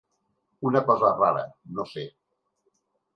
[0.69, 1.43] Una cosa rara,
[1.77, 2.07] no sé.